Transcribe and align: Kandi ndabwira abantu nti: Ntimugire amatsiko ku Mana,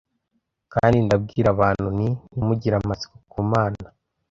Kandi 0.73 0.97
ndabwira 1.05 1.47
abantu 1.55 1.87
nti: 1.95 2.09
Ntimugire 2.33 2.75
amatsiko 2.77 3.15
ku 3.31 3.39
Mana, 3.51 3.85